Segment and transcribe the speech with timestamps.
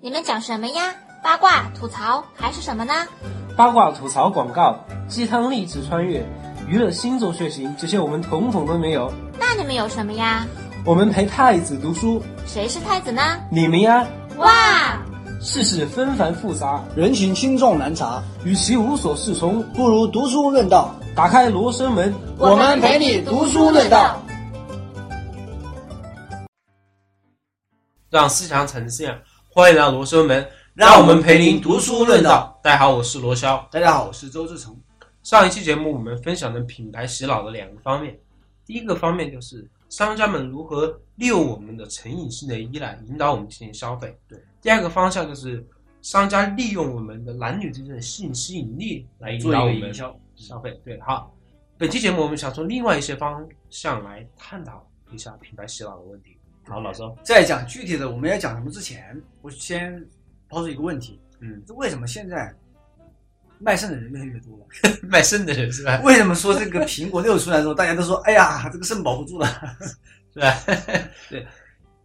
[0.00, 0.94] 你们讲什么呀？
[1.24, 2.94] 八卦、吐槽还是什么呢？
[3.56, 4.78] 八卦、吐槽、广告、
[5.08, 6.24] 鸡汤、励志穿越、
[6.68, 9.12] 娱乐、星座、血型，这些我们统统都没有。
[9.40, 10.46] 那你们有什么呀？
[10.84, 13.20] 我们陪太子读书，谁是太子呢？
[13.50, 14.06] 你们呀？
[14.36, 15.02] 哇！
[15.40, 20.94] 世事纷繁复杂，人情轻重难查，与其无所适从，不如读书论道。
[21.16, 24.22] 打开罗生门，我们陪你读书论道，
[28.08, 29.18] 让思想呈现。
[29.58, 32.60] 欢迎来到罗生门，让我们陪您读书论道。
[32.62, 33.60] 大家好，我是罗霄。
[33.72, 34.80] 大家好，我是周志成。
[35.24, 38.16] 上一期节目我们分享了品牌洗脑的两个方面，
[38.64, 44.16] 第一个方面就是商家们如何利用我们的成瘾性的依赖引导我们进行消费。
[44.28, 45.66] 对，第二个方向就是
[46.02, 50.80] 商家利用我们的男女之间的性吸引力来引导我们消消费。
[50.84, 51.34] 对，好，
[51.76, 56.37] 本期节目我们想从另外一些方向来探讨一下品牌洗脑的问题。
[56.68, 60.04] 好，老周，在讲具体的我们要讲什么之前，我先
[60.48, 62.54] 抛出一个问题，嗯，这为什么现在
[63.58, 64.98] 卖肾的人越来越多了？
[65.08, 65.98] 卖肾的人是吧？
[66.04, 69.48] 为什么说这个苹果六出来之后，大家都说，哎呀，这个肾保不住了，
[70.34, 70.54] 是吧？
[71.30, 71.46] 对，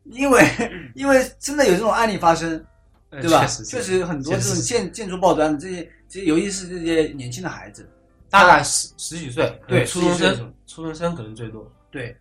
[0.05, 0.47] 因为
[0.95, 2.66] 因为真的有这种案例发生，
[3.09, 3.41] 对吧？
[3.41, 7.85] 确实，确实很多这种建建筑报端的这些，这些尤其是这些年轻的孩子，
[8.29, 12.16] 大概十十几岁，对，初中生，初中生可能最多，对。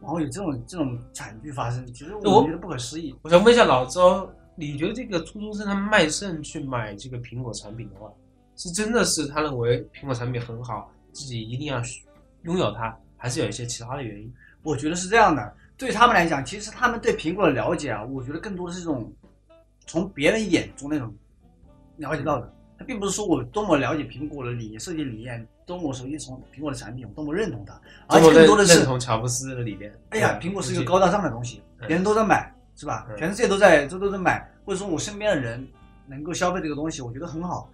[0.00, 3.14] 然后有这种这种惨剧发生，其实我觉得不可思议。
[3.22, 8.10] 我想问一下老周，你觉得这个初中生他卖肾去买这个苹果产品的话，
[8.56, 11.80] 是真的是他认为苹果产品很好，自己一定要
[12.42, 14.32] 拥有它，还是有一些其他的原因？
[14.62, 19.12] 我觉得是这样的，对他们来讲，其实他们对苹果的了解啊，我觉得更多的是一种
[19.86, 21.14] 从别人眼中那种
[21.96, 22.52] 了解到的。
[22.78, 29.96] 他并不是说我多么了解苹果的理念、设计理念，多么熟悉从苹果的产品，我多么认同它，而且更多的是认同乔布斯的理念。
[30.08, 33.06] 哎呀，苹果是一个高大上的东西，别人都在买，是吧？
[33.16, 35.64] 全世界都在都都在买，或者说我身边的人
[36.08, 37.70] 能够消费这个东西，我觉得很好。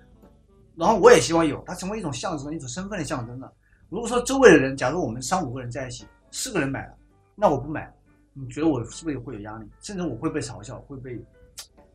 [0.77, 3.51] 然后我也希望有它成为一种象征，一种身份的象征了。
[3.89, 6.95] 如果说周围的人，假如我们三五个人在一起，四个人买了，
[7.35, 7.91] 那我不买，
[8.35, 9.67] 你觉得我是不是会有压力？
[9.81, 11.19] 甚至我会被嘲笑，会被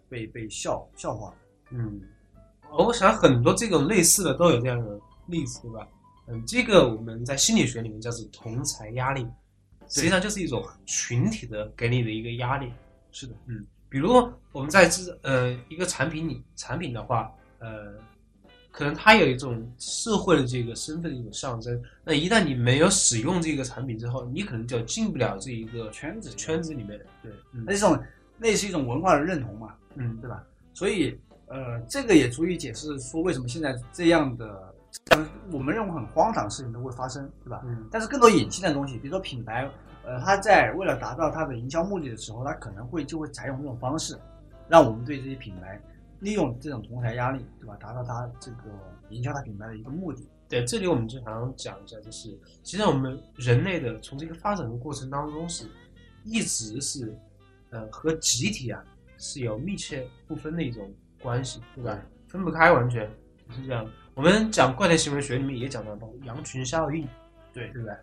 [0.09, 1.31] 被被笑笑话？
[1.69, 2.01] 嗯。
[2.73, 5.85] 我想很多这种类似的都有这样的例子，对吧？
[6.27, 9.25] 嗯，这个我们在心理学里面叫做同才压力，
[9.87, 12.71] 实际上就是一种群体的给你的一个压力。
[13.11, 14.11] 是的，嗯，比如
[14.51, 17.93] 我们在这呃一个产品里产品的话，呃，
[18.71, 21.81] 可能它有一种社会的这个身份的一种象征。
[22.03, 26.99] 那一旦你没有使用这个产品之后，你可能就进不了这一个圈子圈子里面。
[27.21, 28.01] 对，那这种
[28.37, 30.43] 那是一种文化的认同嘛，嗯，对吧？
[30.73, 31.19] 所以。
[31.53, 34.70] 呃，这个也足以解释说为什么现在这样的，
[35.51, 37.61] 我们认为很荒唐的事情都会发生，对吧？
[37.65, 37.87] 嗯。
[37.91, 39.69] 但是更多隐性的东西，比如说品牌，
[40.05, 44.17] 呃，它在为了达到它的营销目的的时候，它可能会就会采用这种方式，
[44.67, 45.81] 让我们对这些品牌
[46.19, 47.75] 利用这种同台压力，对吧？
[47.79, 48.57] 达到它这个
[49.09, 50.27] 营销它品牌的一个目的。
[50.49, 55.65] 对，这里我们就想讲一下，就是其实我们人类的从这个发展的过程当中是，
[56.23, 57.17] 一直是，
[57.69, 58.83] 呃，和集体啊
[59.17, 60.91] 是有密切不分的一种。
[61.23, 62.01] 关系对吧？
[62.27, 63.07] 分不开，完全
[63.51, 63.87] 是这样。
[64.13, 67.07] 我们讲怪诞行为学里面也讲到了羊群效应，
[67.53, 67.95] 对对不对？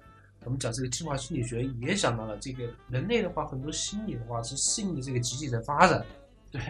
[0.45, 6.03] 我们讲这个进化心理学也讲到了这个人类的话，很多心理的话是适应这个集体的发展，
[6.51, 6.61] 对，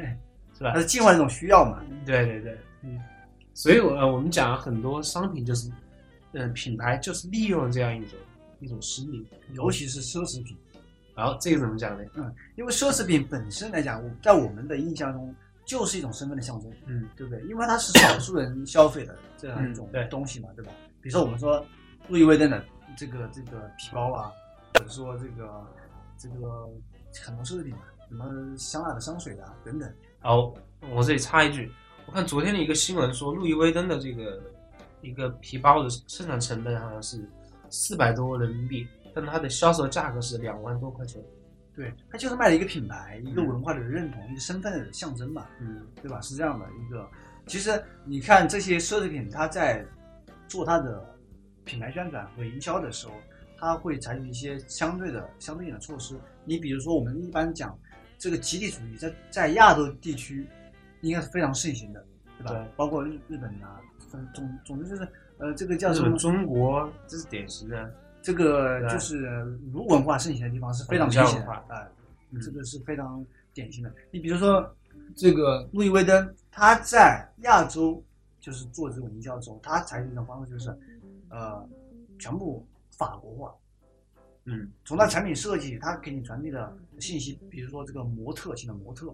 [0.56, 0.72] 是吧？
[0.74, 1.80] 它是进化一种需要嘛？
[2.04, 3.00] 对对对，嗯。
[3.54, 5.70] 所以，我我们讲很多商品就是，
[6.32, 8.18] 嗯，品牌就是利用这样一种
[8.60, 9.24] 一种心理，
[9.54, 10.56] 尤其是奢侈品。
[11.14, 12.04] 然后这个怎么讲呢？
[12.14, 15.32] 嗯，因为奢侈品本身来讲，在我们的印象中。
[15.68, 17.44] 就是一种身份的象征，嗯，对不对？
[17.44, 20.72] 因为它是少数人消费的 这样一种东西嘛，对吧？
[21.02, 21.62] 比如说我们说
[22.08, 22.64] 路易威登的
[22.96, 24.32] 这个这个皮包啊，
[24.72, 25.66] 或者说这个
[26.16, 26.66] 这个
[27.22, 27.74] 很多奢侈品，
[28.08, 28.24] 什么
[28.56, 29.92] 香奈儿的香水啊等等。
[30.20, 30.54] 好，
[30.90, 31.70] 我这里插一句，
[32.06, 34.42] 我看昨天的一个新闻说，路易威登的这个
[35.02, 37.28] 一个皮包的生产成本好像是
[37.68, 41.22] 四百多人民币，但它的销售价格是两万多块钱。
[41.78, 46.20] 对，它就是卖了一个品牌，一个文化的认同，一个身份的象征嘛，嗯，对吧？
[46.20, 47.08] 是这样的一个。
[47.46, 49.86] 其实你看这些奢侈品，它在
[50.48, 51.16] 做它的
[51.64, 53.12] 品牌宣传和营销的时候，
[53.56, 56.18] 它会采取一些相对的、相对应的措施。
[56.44, 57.78] 你比如说，我们一般讲
[58.18, 60.48] 这个集体主义，在在亚洲地区
[61.02, 62.04] 应该是非常盛行的，
[62.38, 62.50] 对吧？
[62.54, 63.80] 对，包括日日本啊，
[64.34, 65.08] 总总之就是
[65.38, 66.18] 呃，这个叫什么？
[66.18, 67.94] 中国这是典型的。
[68.22, 69.18] 这个就是
[69.72, 71.88] 儒文化盛行的地方是非常明显的啊，
[72.42, 73.24] 这个是非常
[73.54, 73.92] 典型的。
[74.10, 74.74] 你比如说
[75.16, 78.02] 这个路易威登，他在亚洲
[78.40, 80.76] 就是做这种营销的时候，他采取一种方式就是，
[81.30, 81.66] 呃，
[82.18, 82.66] 全部
[82.96, 83.54] 法国化。
[84.44, 89.10] 嗯，从他产品设计，他给你传递的信息，比如说这个模特型的模特，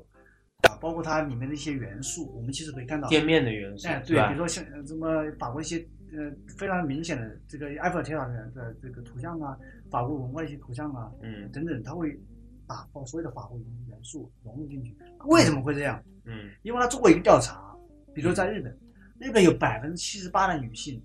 [0.63, 5.85] 啊，包括它里面的一些元素，我们其实可以看到店面的元素，哎，对，比如说像什么法国一些
[6.17, 9.59] 呃非常明显的这个埃菲尔铁塔的这个图像啊，
[9.91, 12.19] 法国文化一些图像啊，嗯等等，它会
[12.67, 13.59] 把所有的法国
[13.89, 14.97] 元素融入进去。
[15.27, 16.03] 为什么会这样？
[16.25, 17.77] 嗯因为他做过一个调查，
[18.15, 18.79] 比如在日本，
[19.19, 21.03] 日本有百分之七十八的女性，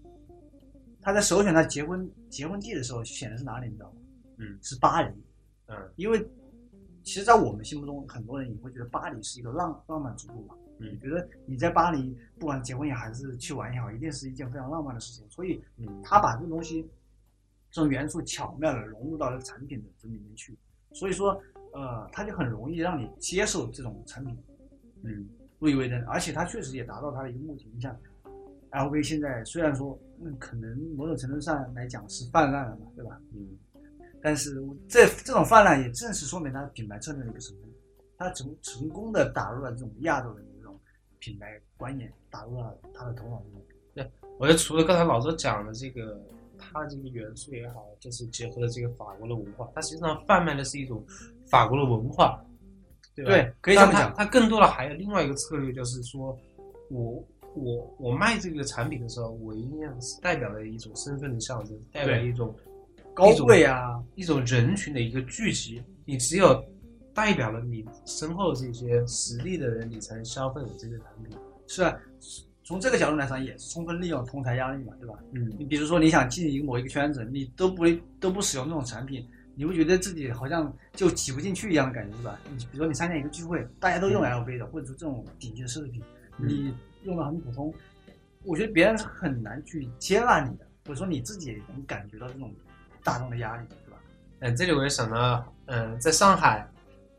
[1.02, 4.02] 她在首选她结婚结婚地的时候选的是哪里，你知道吗？
[4.38, 5.10] 嗯是巴黎。
[5.68, 6.20] 嗯因为
[7.04, 10.56] 其实，在我们心目中，很多人也会觉得巴黎是一个浪浪漫之都嘛。
[10.80, 15.26] 嗯觉得你在巴黎，不管结婚也好还是去玩也好，一定是一件非常浪漫的事情。
[15.30, 16.88] 所以嗯他把这个东西，
[17.72, 20.58] 这种元素巧妙的融入到了产品的这里面去。
[20.94, 21.40] 所以说，
[21.74, 24.38] 呃，他就很容易让你接受这种产品，
[25.04, 25.28] 嗯
[25.60, 27.70] 入以为真，而且他确实也达到他的一个目的。
[27.74, 27.96] 你像
[28.72, 33.20] LV 现在虽然说，嗯，可能某种程度上来讲是泛滥了嘛，对吧？
[33.36, 33.58] 嗯
[34.22, 37.70] 但是这这种泛滥也正是说明它品牌策略的一个成功，
[38.18, 40.46] 它成成功的打入了这种亚洲人
[41.20, 44.10] 品牌观念，打入了他的头脑中。
[44.38, 46.18] 我觉得除了刚才老周讲的这个，
[46.58, 51.06] 它这个元素也好，就是结合了这个法国的文化，它实际上贩卖的是一种
[51.50, 52.42] 法国的文化，
[53.14, 53.32] 对吧？
[53.32, 56.38] 对可以这么讲它更多的还有另外一个策略，就是说
[56.90, 57.22] 我
[57.54, 62.56] 我我卖这个产品的时候，我一定是代表了一种身份的象征，代表一种
[63.14, 65.84] 高贵啊，一种人群的一个聚集。
[66.06, 66.64] 你只有
[67.20, 71.38] 代表了你身后的这些实力的人，你才能消费我这些产品。
[71.68, 71.94] 是啊，
[72.64, 75.16] 从这个角度来讲，也是充分利用同台压力嘛，对吧？
[75.34, 77.84] 嗯你比如说，你想进一个某一个圈子，你都不
[78.22, 82.40] 都不使用这种产品，你会觉得自己好像就挤不进去一样的感觉，是吧？
[82.50, 86.02] 你比如说你参加一个聚会，大家都用 LV 的，或者说这种顶级的奢侈品，
[86.38, 86.74] 嗯你
[87.04, 87.74] 用的很普通，
[88.46, 92.50] 我觉得别人是很难去接纳你的，或者说你自己也能感觉到这种
[93.04, 94.00] 大众的压力，对吧？
[94.40, 96.66] 嗯，这里我也想到，嗯，在上海，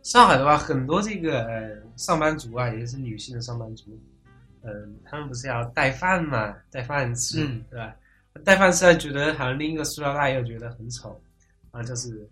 [0.02, 3.98] 上海的话，很多这个呃上班族啊，也是女性的上班族，
[4.62, 7.94] 嗯，他们不是要带饭嘛，带饭吃，嗯对吧？
[8.44, 11.20] 带饭吃还觉得好像拎一个塑料袋又觉得很丑，
[11.70, 12.26] 啊，就是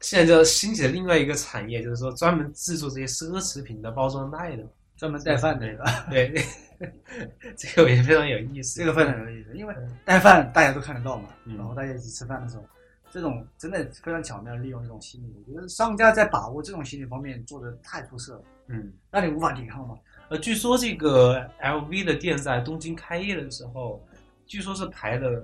[0.00, 4.64] 现在就兴起了另外一个产业，就是说专门制作这些奢侈品的包装袋的，
[4.96, 6.06] 专门带饭的，对吧？
[6.10, 6.44] 对，
[7.56, 8.80] 这个也非常有意思。
[8.80, 12.64] 这个非常有意思，因为嗯带饭大家都看得到嘛，嗯然后大家一起吃饭的时候，
[13.10, 18.92] 这种真的非常巧妙地利用这种心理，我觉得商家在把握这种心理方面做的太出色了，嗯。
[19.10, 19.96] 让你无法抵抗嘛。
[20.28, 24.04] 呃，据说这个 LV 的店在东京开业的时候，
[24.46, 25.42] 据说是排了，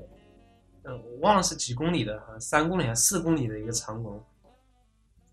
[0.83, 4.23] 呃，我忘了是几公里的，好像三公里还是四公里的一个长龙。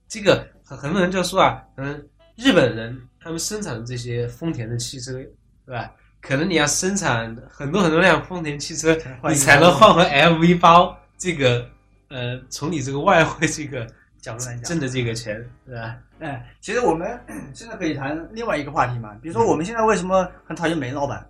[0.07, 5.93] 这个很很多人就说啊，嗯，日本人他们生产的这些丰田的汽车，对吧？
[6.21, 8.95] 可能你要生产很多很多辆丰田汽车，
[9.27, 11.67] 你才能换回 LV 包这个，
[12.11, 13.87] 呃，从你这个外汇这个
[14.19, 15.33] 角度来讲挣的这个钱，
[15.65, 15.97] 是吧？
[16.19, 17.17] 哎，其实我们
[17.53, 21.25] 现在可以谈另外一个话题嘛，比如说我们现在为什么很讨厌煤老板？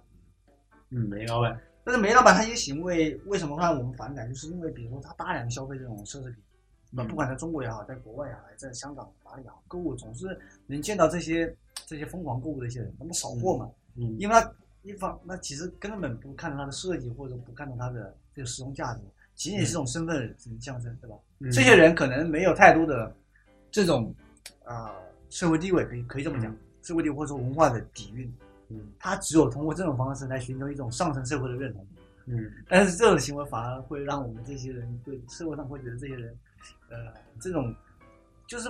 [0.89, 4.27] 嗯，煤老板，但是煤老板他一些行为为什么会让我们反感？
[4.27, 6.35] 就是因为比如说他大量消费这种奢侈品，
[6.89, 11.55] 那、嗯不管在中国也好，在国外也好，在香港哪里也好，购物总是能见到这些
[11.85, 14.51] 这些疯狂购物的一些人，他们扫货嘛，嗯因为他
[14.81, 19.01] 一方那其实根本不看重它的设计，或者不看重它的这个实用价值，
[19.35, 21.15] 仅仅是一种身份的象征，对吧？
[21.39, 23.15] 嗯这些人可能没有太多的
[23.71, 24.13] 这种
[24.63, 24.93] 啊、
[25.29, 28.31] 社会地位，可以可以这么讲，社会地位或者说文化的底蕴，
[28.69, 31.87] 嗯他只有通过这种方式来寻求一种上层社会的认同。
[32.27, 36.37] 嗯 但是这种行为反而会让我们这些人对社会上会觉得这些人，
[36.89, 37.75] 呃，这种
[38.47, 38.69] 就是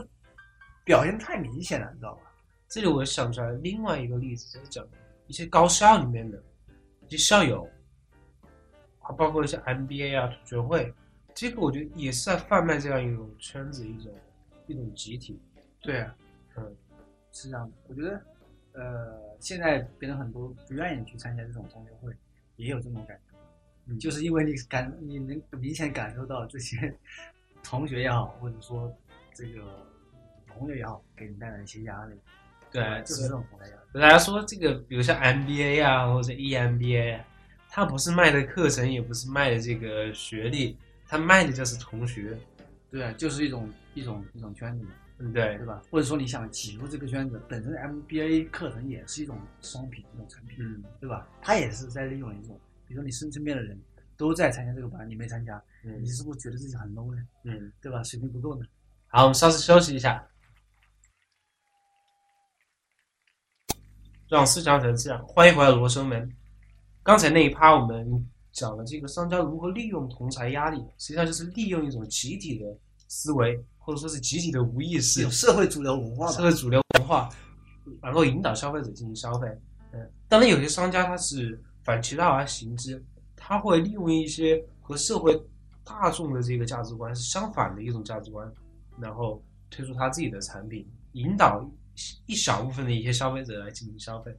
[0.86, 2.22] 表现太明显了，你知道吧？
[2.70, 4.88] 这里我想出来另外一个例子，就是讲
[5.28, 6.42] 一些高校里面的
[7.10, 7.70] 一些校友，啊，
[9.12, 10.94] 包括一些 MBA 啊、同学会，
[11.34, 14.14] 这个我觉得也是在贩卖这样一种圈子、一种
[14.68, 15.40] 一种集体。
[15.82, 16.16] 对啊，
[16.58, 16.76] 嗯，
[17.32, 17.76] 是这样的。
[17.88, 18.22] 我觉得，
[18.74, 22.14] 呃，现在别人很多不愿意去参加这种同学会，
[22.56, 23.38] 也有这种感觉，
[23.88, 26.94] 嗯就是因为你感你能明显感受到这些
[27.64, 28.96] 同学也好，或者说
[29.34, 29.64] 这个
[30.48, 32.16] 朋友也好，给你带来一些压力。
[32.72, 34.00] 对，就是这种同台压力。
[34.00, 37.20] 大家说这个，比如像 MBA 啊，或者 EMBA，
[37.72, 42.38] 啊它不是卖的课程，也不是卖的这个学历，他卖的就是同学，
[42.90, 44.92] 对啊，就是一种一种一种圈子嘛。
[45.18, 45.66] 对不对对？
[45.68, 45.80] 吧？
[45.92, 51.28] 或者说你想挤入这个圈子，本身 MBA 课程也是一种商品，一种产品，嗯对吧？
[51.44, 53.80] 他也是在利用一种，比如说你身身边的人
[54.18, 57.22] 都在参加这个班，你没参加，嗯你是不是觉得自己很 low 呢？
[57.44, 57.72] 嗯。
[57.80, 58.02] 对吧？
[58.04, 58.66] 水平不够呢？
[59.10, 60.28] 好，我们稍事休息一下，
[64.28, 65.24] 让思想成这样。
[65.28, 66.36] 欢迎回来，罗生门。
[67.04, 72.66] 刚才那一趴我们讲了这个商家如何利用同财压力，实际上就是利用一种集体的
[73.08, 76.32] 思维，或者说是集体的无意识有，社会主流文化？
[76.32, 77.28] 社会主流文化，
[78.02, 79.48] 然后引导消费者进行消费。
[79.94, 83.04] 嗯，当然有些商家他是反其道而行之，
[83.36, 85.42] 他会利用一些和社会
[85.84, 88.50] 大众的这个价值观是相反的一种价值观，
[89.00, 91.68] 然后推出他自己的产品，引导
[92.28, 94.32] 一小部分的一些消费者来进行消费。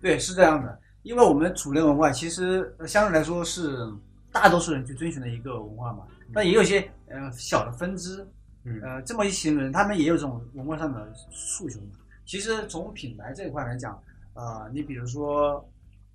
[0.00, 3.88] 对，是这样的，因为我们主流文化其实相对来说是
[4.32, 8.26] 大多数人去遵循的一个文化嘛，但也有一些呃小的分支，
[8.64, 11.92] 嗯呃这么一群人，他们也有这种文化上的诉求嘛。
[12.24, 14.02] 其实从品牌这一块来讲，
[14.34, 15.64] 呃，你比如说，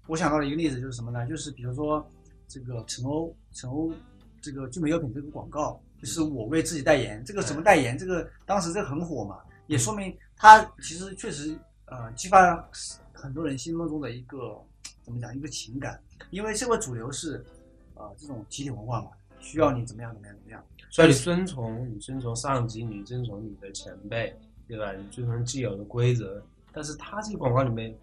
[0.08, 1.26] 我想到了一个例子，就是什么呢？
[1.26, 2.06] 就是比如说
[2.50, 3.94] 这个陈欧，陈欧
[4.42, 7.98] 这个聚美优品这个广告，就是我为自己代言，这个什么代言？
[7.98, 12.70] 这个当时这个很火嘛，也说明他其实确实呃激发了
[13.14, 14.62] 很多人心目中的一个
[15.02, 17.44] 怎么讲一个情感，因为社会主流是
[17.96, 24.36] 呃这种集体文化嘛，需要你怎么样怎么样怎么样，所以你遵从你遵从上级，你遵从你的前辈，
[24.68, 24.94] 对吧？
[24.94, 27.96] 你遵从既有的规则，但是他这个广告里面。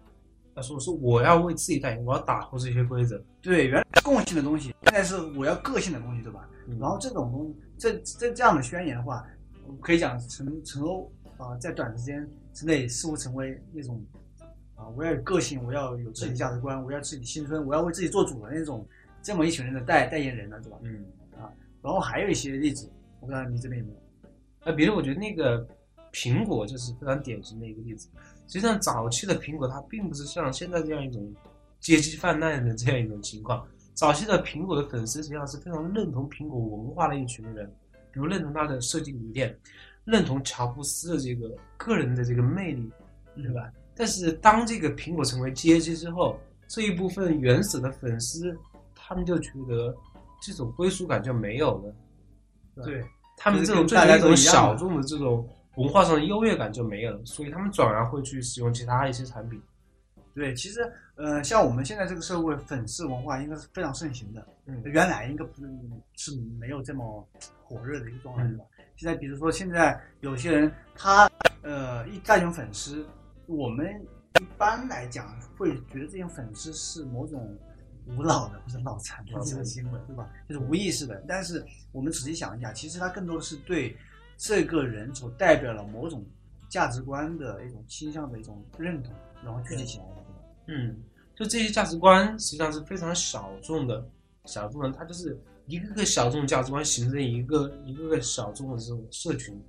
[0.55, 3.23] 他说：“是我要为自己代言，我要打破这些规则。
[3.41, 6.49] 对，原来共性的东西，现在是我要个性的东西，对吧？
[6.67, 9.25] 嗯然后这种东西，这这这样的宣言的话，
[9.79, 14.03] 可以讲成成欧啊、在短时间之内似乎成为那种
[14.79, 18.87] 啊、我要有个性，我要有自己的价值观，我要自己青春，我要为自己做主的那种
[19.21, 20.77] 这么一群人的代代言人呢，对吧？
[20.83, 21.05] 嗯，
[21.37, 23.99] 啊然后还有一些例子，我不知道你这边有没有？
[24.65, 25.67] 那比如我觉得那个
[26.13, 28.07] 苹果就是非常典型的一个例子。
[28.47, 31.29] 实际上，早期的苹果它并不是像现在这样一种
[31.79, 33.67] 阶级泛滥的这样一种情况。
[33.93, 37.69] 早期的苹果的粉丝实际上是非常认同苹果文化的一群人，
[38.11, 39.55] 比如认同它的设计理念，
[40.05, 42.89] 认同乔布斯的这个个人的这个魅力，
[43.35, 43.69] 对吧？
[43.99, 46.39] 但是当这个苹果成为阶级之后，
[46.69, 48.57] 这一部分原始的粉丝，
[48.95, 49.93] 他们就觉得
[50.41, 51.93] 这种归属感就没有了。
[52.85, 53.03] 对，
[53.35, 59.61] 他们这种就是跟大家追求一种小众的这种文化上的优越感就没有了，所以他们转而会去使用其他一些产品。
[60.33, 60.79] 对，其实
[61.15, 64.47] 呃，像我们现在这个社会，粉丝文化应该是非常盛行的。
[64.65, 65.69] 嗯原来应该不是
[66.15, 67.27] 是没有这么
[67.65, 68.63] 火热的一个状态，嗯对吧？
[68.95, 71.29] 现在比如说现在有些人他
[71.63, 73.05] 呃一带有粉丝，
[73.49, 73.99] 我们
[74.39, 77.57] 一般来讲会觉得这种粉丝是某种
[78.05, 80.29] 无脑的或者脑残的这脑残种行为，对吧？
[80.47, 81.23] 就是无意识的。
[81.27, 83.97] 但是我们仔细想一下，其实他更多的是对
[84.37, 86.23] 这个人所代表了某种
[86.69, 89.11] 价值观的一种倾向的一种认同，
[89.43, 90.39] 然后聚集起来的，对吧？
[90.67, 91.03] 嗯，
[91.35, 94.07] 就这些价值观实际上是非常小众的，
[94.45, 99.59] 小众的，它就是一个个小众价值观形成一个一个个小众的这种社群，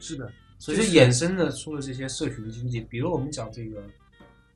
[0.00, 2.82] 是的，所以就衍生的出了这些社群经济。
[2.82, 3.82] 比如我们讲这个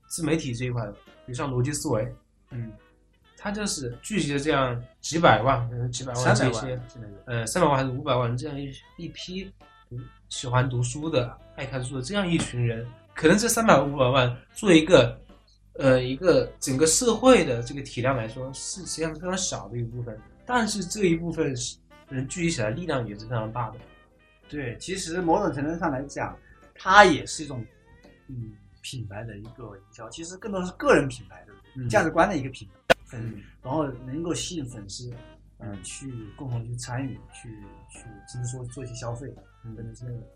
[0.07, 2.15] 自媒体这一块的，比如像逻辑思维，
[2.51, 2.71] 嗯，
[3.39, 6.87] 它就是聚集了这样几百万，几百万三百这些万。
[7.25, 9.51] 呃，三百万还是五百万这样一一批
[9.91, 15.19] 嗯喜欢读书的、爱看书的这样一群人，可能这三百五百万作为一个
[15.79, 21.55] 呃一个整个社会的这个体量来说，是实际上是非常小的一部分，但是这一部分
[22.11, 23.79] 人聚集起来力量也是非常大的。
[24.55, 26.37] 对，其实某种程度上来讲，
[26.75, 27.65] 它也是一种
[28.29, 35.11] 嗯品牌的一个营销，其实更多是个人品牌的嗯价值观的一个品牌，粉，嗯然后能够吸引粉丝，
[35.59, 37.49] 呃嗯，去共同去参与，去
[37.91, 39.27] 去只是说做一些消费
[39.65, 40.27] 嗯等等之类的。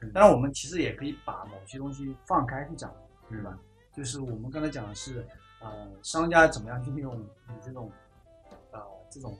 [0.00, 2.92] 嗯当然，我们其实也可以把某些东西放开去讲，
[3.30, 3.50] 对吧？
[3.52, 3.58] 嗯
[3.94, 5.26] 就是我们刚才讲的是，
[5.60, 7.90] 呃，商家怎么样去利用你这种，
[8.70, 8.80] 呃，
[9.10, 9.36] 这种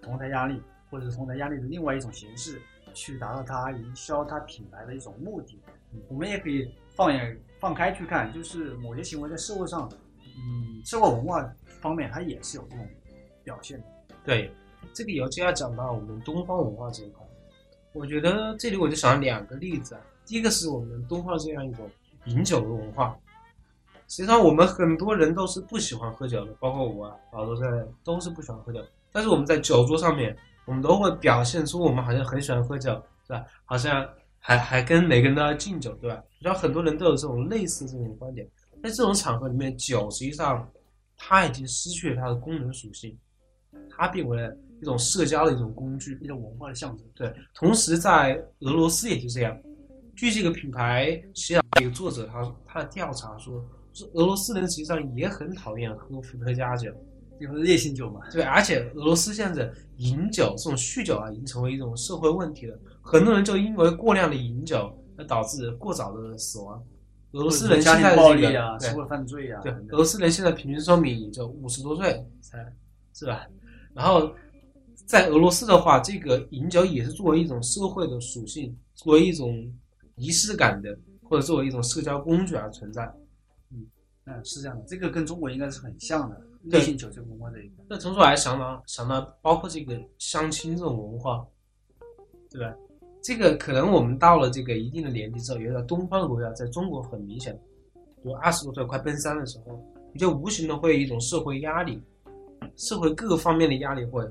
[0.00, 2.58] 同台压力，或者是同台压力的另外一种形式，
[2.94, 5.58] 去达到它营销它品牌的一种目的。
[6.08, 9.88] 我们也可以放眼放开去看，就是某些行为在社会上，
[10.22, 12.86] 嗯，社会文化方面它也是有这种
[13.42, 13.84] 表现的。
[14.24, 14.52] 对，
[14.92, 17.26] 这个尤其要讲到我们东方文化这一块，
[17.92, 20.00] 我觉得这里我就想两个例子啊。
[20.26, 21.88] 第一个是我们东方这样一种
[22.26, 23.18] 饮酒的文化，
[24.08, 27.66] 实际上我们很多人都是不喜欢喝酒的，包括我啊，老周在
[28.04, 28.84] 都是不喜欢喝酒。
[29.10, 30.36] 但是我们在酒桌上面，
[30.68, 32.92] 我们都会表现出我们好像很喜欢喝酒，
[33.26, 33.42] 是吧？
[33.64, 34.06] 好像
[34.38, 36.22] 还还跟每个人都要敬酒，对吧？
[36.40, 38.46] 然后很多人都有这种类似这种观点。
[38.82, 40.70] 在这种场合里面，酒实际上
[41.16, 43.16] 它已经失去了它的功能属性，
[43.88, 46.18] 它变为了一种社交的一种工具。
[46.20, 47.06] 一种文化的象征。
[47.14, 49.58] 对，同时在俄罗斯也是这样。
[50.14, 56.92] 据这个品牌写稿的一个作者他他的调查说，是俄罗斯人实际上也很讨厌喝伏特加酒。
[57.40, 62.78] 就是烈性酒嘛，对，而且俄罗斯现在饮酒这种酗酒啊，已经成为一种社会问题了。
[63.00, 66.82] 很多人就因为过量的饮酒而导致过早的死亡。
[67.32, 72.58] 俄罗斯人家现在暴力啊，社会犯罪啊，对，俄罗斯人现在平均寿命也就五十多岁才，
[73.12, 73.46] 是吧？
[73.94, 74.30] 然后
[75.06, 79.70] 在俄罗斯的话，这个饮酒也是作为一种社会的属性，作为一种
[80.16, 83.10] 仪式感的或者作为一种社交工具而存在。
[84.44, 87.84] 是这样的，这个跟中国应该是很像的，内心酒这个文化这一块。
[87.88, 91.46] 那从此我还想到想到，包括这个相亲这种文化，
[92.50, 92.74] 对吧？
[93.22, 97.58] 这个可能我们到了这个一定的年纪之后，有点东方的国家，在中国很明显，
[98.24, 99.78] 就二十多岁快奔三的时候，
[100.12, 102.00] 你就无形的会有一种社会压力，
[102.76, 104.24] 社会各个方面的压力会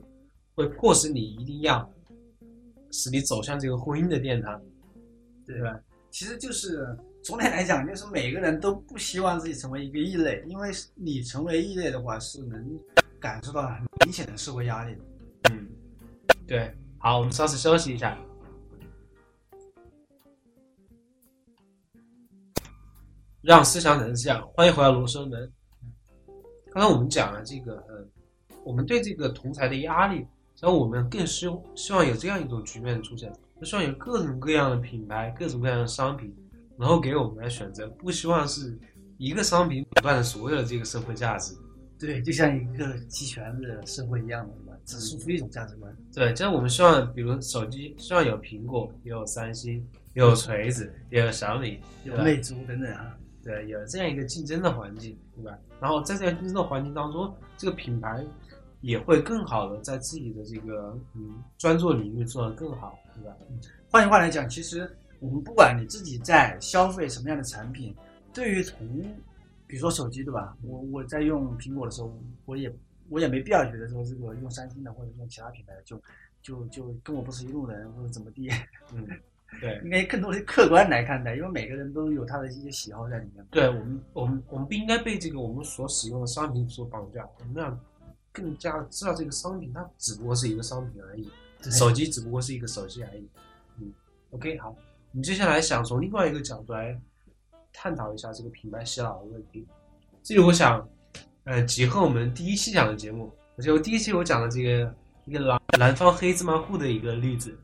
[0.56, 1.88] 会迫使你一定要
[2.92, 4.60] 使你走向这个婚姻的殿堂，
[5.46, 5.80] 对吧？
[6.10, 12.80] 其实就是总体来讲，就是每个人都不希望自己成为一个异类，因为你成为异类的话，是能
[13.20, 14.96] 感受到很明显的社会压力。
[15.50, 15.68] 嗯，
[16.48, 16.74] 对。
[17.00, 18.18] 好，我们稍事休息一下。
[23.42, 25.52] 让思想产生思想，欢迎回到罗生门。
[26.72, 28.06] 刚刚我们讲了这个，呃，
[28.64, 30.26] 我们对这个同才的压力，
[30.60, 36.36] 然后我们更希希望有这样一种局面出现，就希望有各种各样的品牌、各种各样的商品，
[36.78, 38.78] 然后给我们来选择，不希望是
[39.18, 41.56] 一个商品垄断了所有的这个社会价值。
[42.00, 45.92] 对，就像一个集权的社会一样的，只输出一种价值观。
[46.14, 53.18] 对，就是我们希望，比如手机，希望有苹果，也有三星，有锤子，也有小米，有魅族等等啊。
[53.44, 55.58] 对，有这样一个竞争的环境，对吧？
[55.82, 58.24] 然后在这样竞争的环境当中，这个品牌
[58.82, 63.36] 也会更好的在自己的这个嗯专注领域做得更好，对吧？
[63.90, 64.88] 换句话来讲，其实
[65.20, 67.96] 我们不管你自己在消费什么样的产品，
[68.34, 68.88] 对于从
[69.66, 70.58] 比如说手机，对吧？
[70.64, 72.14] 我我在用苹果的时候，
[72.46, 72.74] 我也
[73.10, 76.02] 我也没必要觉得说这个用三星的或者用其他品牌的就
[76.42, 78.50] 就就跟我不是一路人或者怎么地，
[78.94, 79.08] 嗯。
[79.62, 83.44] 对，应该更多的客观来看待，因为每个人都有他的一些喜好在里面。
[83.50, 87.80] 对我们，我们我们不应该被这个我们所使用的商品所绑架，我们要
[88.34, 91.30] 更加知道这个商品它只不过是一个商品而已，
[91.72, 93.26] 手机只不过是一个手机而已。
[93.80, 93.90] 嗯
[94.32, 94.76] ，OK，好，
[95.18, 96.96] 我们接下来想从另外一个角度来
[97.74, 99.66] 探讨一下这个品牌洗脑的问题。
[100.22, 100.88] 这里我想，
[101.46, 104.94] 呃，结合我们第一期讲的节目，而且我第一期我讲的这个
[105.26, 107.58] 一个南南方黑芝麻糊的一个例子，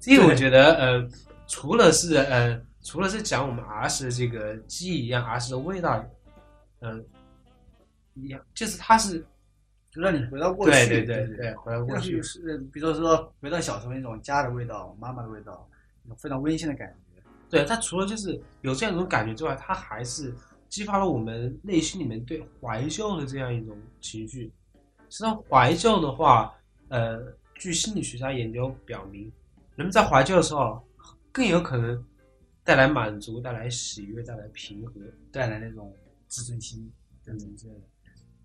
[0.00, 1.08] 这个我觉得，呃。
[1.48, 6.04] 除了是呃，除了是讲我们儿时的这个记忆一样，儿时的味道，
[6.80, 7.06] 嗯，
[8.14, 9.24] 一样，就是它是，
[9.92, 15.68] 就让你回到过去，对对对对，回到过去是，比如说回到小时候那种家的味道，妈妈的味道，
[16.02, 17.05] 那种非常温馨的感觉。
[17.48, 20.34] 对，它除了就是有这样一种感觉之外，它还是
[20.68, 24.52] 激发了我们内心里面对怀旧的这样一种情绪。
[25.08, 26.54] 实际上，怀旧的话，
[26.88, 27.20] 呃，
[27.54, 29.30] 据心理学家研究表明，
[29.76, 30.82] 人们在怀旧的时候。
[31.32, 32.02] 更有可能
[32.64, 34.92] 带来满足，带来喜悦，带来平和，
[35.30, 35.94] 带来那种
[36.28, 36.90] 自尊心
[37.22, 37.80] 等等之类的。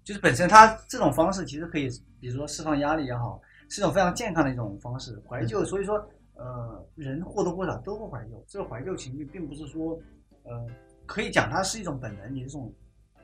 [0.04, 1.88] 就是本身它这种方式其实可以，
[2.20, 5.18] 比如说释放压力也好，是一种非常健康的一种方式。
[5.26, 8.44] 怀旧，所以说，呃，人或多或少都会怀旧。
[8.48, 10.00] 这个怀旧情绪并不是说，
[10.44, 10.67] 呃，
[11.06, 12.74] 可以讲它是一种本能，也是一种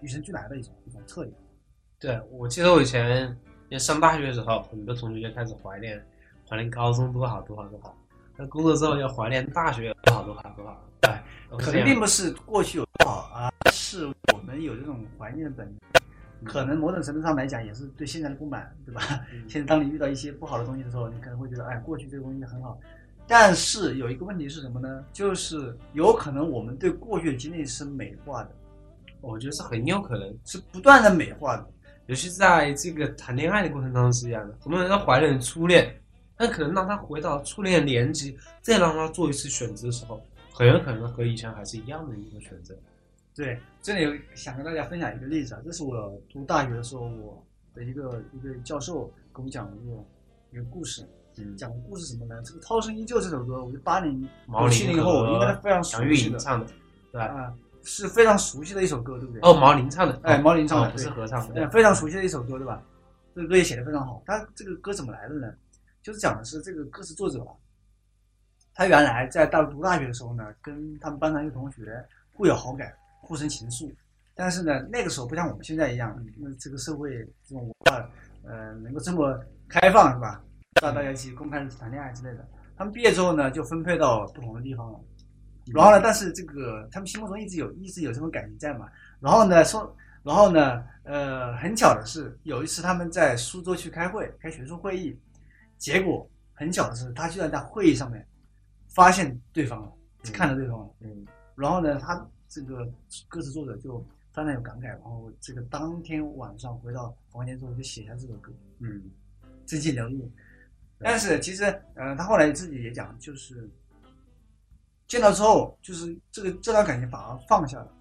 [0.02, 1.36] 与生俱来的一种一种特点。
[2.00, 3.36] 对，我记得我以前
[3.80, 6.04] 上大学的时候，很多同学就开始怀念，
[6.48, 7.96] 怀念高中多好多好多好。
[8.36, 11.12] 那工作之后要怀念大学多好多好多好，对，
[11.58, 15.78] 可能并不是过去有多好啊，是我们有这种怀念的本能。
[16.46, 19.02] 可能某种程度上来讲，也是对现在的不满，对吧？
[19.48, 22.80] 现在当你遇到一些不好的东西的时候，你可能会觉得，哎，过去这个东西很好。
[23.28, 25.06] 但是有一个问题是什么呢？
[25.12, 28.52] 就是有可能我们对过去的经历是美化的，
[29.22, 31.68] 我觉得是很有可能是不断的美化的，
[32.06, 34.58] 尤其在这个谈恋爱的过程当中是一样的。
[34.62, 35.94] 很多人要怀念初恋。
[36.40, 40.22] 但可能让他回到初恋年纪，再让他做一次选择的时候，
[40.54, 42.78] 很有可能和以前还是一样的一个选择。
[43.34, 50.06] 对，这里想跟大家分享一个例子啊，这是我读大学的时候，我的一个一个教授给我们讲的一个
[50.52, 51.02] 一个故事。
[51.40, 52.42] 嗯，讲的故事什么呢？
[52.44, 54.28] 这个《涛声依旧》这首歌，我就八零、
[54.72, 56.66] 七零后应该非常熟悉的，唱的，
[57.12, 57.26] 对吧？
[57.26, 59.42] 啊，是非常熟悉的一首歌，对不对？
[59.42, 62.82] 哦，毛宁唱的，哎，毛宁唱的，不是合唱的，非常熟悉的一首歌，对吧？
[63.36, 64.22] 这个歌也写的非常好。
[64.26, 65.54] 他这个歌怎么来的呢？
[66.02, 67.46] 就是讲的是这个歌词作者，
[68.74, 73.94] 他原来在大陆读大学的时候呢，跟他们班上一个同学互有好感，互生情愫。
[74.34, 77.12] 但是呢，那个时候不像我们现在一样，那这个社会
[77.44, 78.10] 这种文化，
[78.44, 80.42] 呃，能够这么开放，是吧？
[80.82, 82.48] 让大家一起公开谈恋爱之类的。
[82.76, 85.00] 他们毕业之后呢，就分配到不同的地方了。
[85.74, 88.88] 然后呢，但是这个他们心目中一直有一直有这种感情在嘛。
[89.20, 95.18] 然后呢，说，然后呢，呃，很巧的是，有一次他们在苏州去开会，开学术会议。
[95.78, 98.26] 结果很巧的是，他居然在会议上面
[98.88, 99.92] 发现对方了，
[100.32, 100.90] 看到对方了。
[101.02, 102.88] 嗯，然后呢，他这个
[103.28, 104.00] 歌词作者就
[104.32, 108.54] 非常有感慨，然后这个当天晚上回到房间之后就写下这首歌。
[108.80, 109.04] 嗯，
[109.66, 110.32] 真情流露。
[111.00, 113.70] 但是其实，嗯，他后来自己也讲，就是
[115.08, 117.94] 见到之后，就是这个这段感情反而放下了。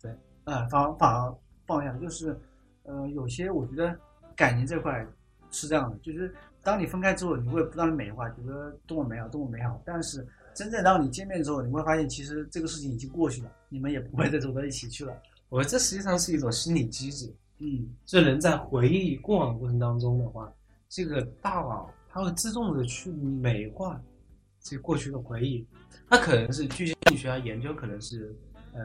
[0.00, 0.10] 对，
[0.44, 1.34] 啊，反而反而
[1.66, 2.38] 放下了，就是
[2.82, 3.98] 呃，有些我觉得
[4.34, 5.06] 感情这块
[5.50, 15.16] 是这样的，就是当你分开之后，你会不断的美化，觉得多么美好，多么美好，但是真正当你见面之后，你会发现其实这个事情已经过去了，你们也不会再走到一起去了。
[15.48, 17.32] 我这实际上是一种心理机制。
[17.60, 20.52] 嗯，这人在回忆过往过程当中的话，
[20.88, 24.00] 这个大脑它会自动的去美化
[24.60, 25.64] 这过去的回忆。
[26.10, 28.34] 它可能是据心理学家研究，可能是
[28.72, 28.80] 呃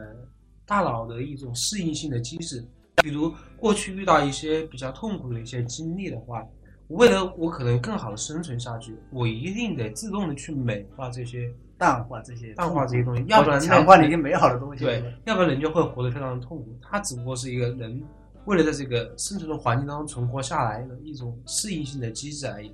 [0.64, 2.64] 大脑的一种适应性的机制。
[3.02, 6.46] 比如过去遇到一些比较痛苦的一些经历的话，
[6.88, 14.84] 为了我可能更好的生存下去，我一定得自动的去美化这些、淡化这些、淡化这些东西，要不然强化那些美好的东西。
[14.84, 16.78] 对，要不然人就会活得非常的痛苦。
[16.80, 18.00] 它只不过是一个人。
[18.46, 22.70] 为了在这个生存的环境当中存活下来的一种适应性的机制而已，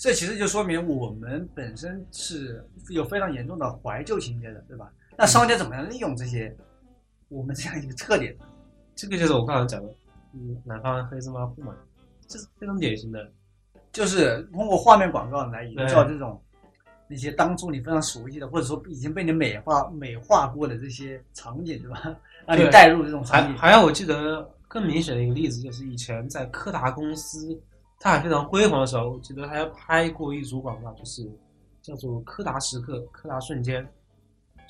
[0.00, 4.90] 这其实就说明我们本身是有非常严重的怀旧情节的，对吧？
[5.14, 6.56] 那商家怎么样利用这些
[7.28, 8.34] 我们这样一个特点？
[8.96, 9.92] 这个就是我刚才讲的，
[10.32, 11.76] 嗯，南方黑芝麻糊嘛，
[12.26, 13.30] 这是非常典型的，
[13.92, 16.42] 就是通过画面广告来营造这种
[17.06, 22.16] 那些当初你非常熟悉的，或者说已经被你美化美化过的这些场景，对吧？
[22.48, 23.54] 让你带入这种场景。
[23.54, 24.50] 还还有，我记得。
[24.72, 27.60] 更明显的一个例子就是以前在柯达公司，
[28.02, 31.30] 它还非常辉煌的时候，我记得还拍过一组广告，就是
[31.82, 33.86] 叫做“柯达时刻”“柯达瞬间”，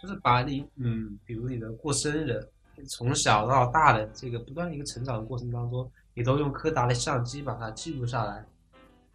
[0.02, 2.44] 就是把你嗯，比如你的过生日，
[2.88, 8.44] 从小到大的这个不断一个成长的过程当中，你都用柯达的相机把它记录下来。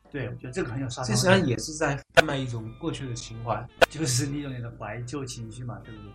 [0.10, 1.10] 对，我觉得这个很有杀伤力。
[1.10, 6.12] 这实际上也是在贩卖一种过去的情怀，就是利用你的怀旧情绪嘛，对不对？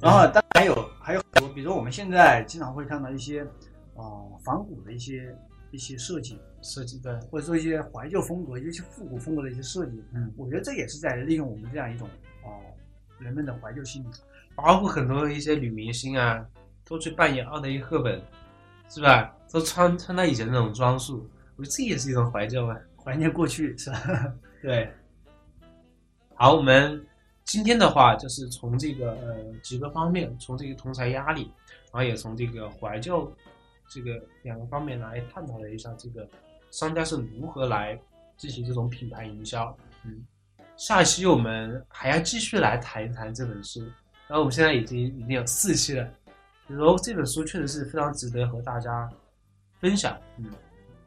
[0.00, 3.46] 然后，当然还有还有很多，比如说我们现在经常会看到一些。
[3.96, 5.32] 哦，仿古的一些
[5.74, 12.08] 一些设计设计的，或者说一些怀旧风格、一些复古风格的一些设计，嗯，我觉得这也是在利用我们这样一种
[12.44, 12.62] 哦
[13.18, 14.06] 人们的怀旧心理，
[14.54, 16.46] 包括很多一些女明星啊，
[16.84, 18.22] 都去扮演奥黛丽·赫本，
[18.88, 19.36] 是吧？
[19.50, 24.32] 都穿穿她以前那种装束，我觉得这也是一种怀旧啊，怀念过去，是吧？
[24.62, 24.88] 对。
[26.36, 27.04] 好，我们
[27.44, 31.50] 今天的话就是从这个呃几个方面，从这个同财压力，
[31.92, 33.30] 然后也从这个怀旧。
[33.94, 36.28] 这个两个方面来探讨了一下，这个
[36.72, 37.96] 商家是如何来
[38.36, 39.76] 进行这种品牌营销。
[40.04, 40.20] 嗯，
[40.76, 43.80] 下一期我们还要继续来谈一谈这本书。
[44.26, 46.10] 然后我们现在已经已经有四期了，
[46.66, 49.08] 然后这本书确实是非常值得和大家
[49.78, 50.18] 分享。
[50.38, 50.50] 嗯，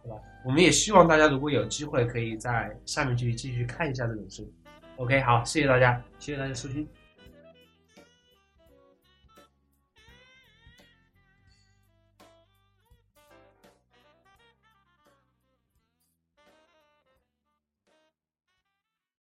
[0.04, 4.50] 好吧，我们也希望大家如果有机会，可以在下面去继续看一下这本书。
[4.96, 6.88] OK，好，谢谢大家，谢谢大家收听。